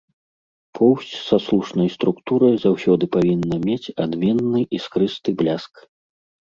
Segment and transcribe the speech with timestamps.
[0.79, 5.73] Поўсць са слушнай структурай заўсёды павінна мець адменны іскрысты бляск.